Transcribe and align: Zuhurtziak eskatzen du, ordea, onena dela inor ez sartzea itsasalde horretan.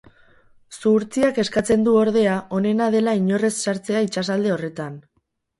Zuhurtziak 0.77 1.37
eskatzen 1.43 1.83
du, 1.87 1.93
ordea, 2.05 2.39
onena 2.61 2.89
dela 2.97 3.15
inor 3.23 3.47
ez 3.51 3.55
sartzea 3.67 4.03
itsasalde 4.09 4.57
horretan. 4.57 4.99